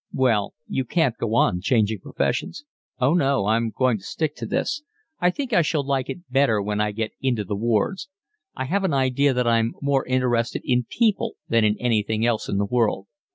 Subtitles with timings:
[0.13, 2.65] "Well, you can't go on changing professions."
[2.99, 3.45] "Oh, no.
[3.45, 4.81] I'm going to stick to this.
[5.19, 8.09] I think I shall like it better when I get into the wards.
[8.55, 12.57] I have an idea that I'm more interested in people than in anything else in
[12.57, 13.05] the world.